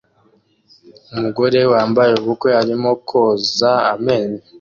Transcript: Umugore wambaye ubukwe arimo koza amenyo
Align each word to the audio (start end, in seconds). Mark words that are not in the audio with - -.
Umugore 1.13 1.59
wambaye 1.71 2.11
ubukwe 2.21 2.49
arimo 2.61 2.91
koza 3.07 3.71
amenyo 3.93 4.41